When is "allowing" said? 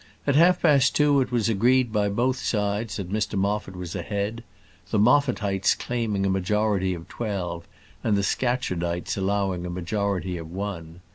9.15-9.63